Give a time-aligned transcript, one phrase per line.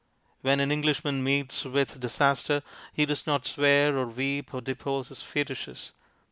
[0.41, 2.65] When an Englishman meets with 207 208 MONOLOGUES
[2.95, 5.91] disaster he does not swear or weep or de pose his fetishes.